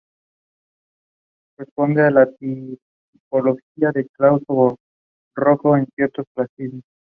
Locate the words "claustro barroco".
4.17-5.69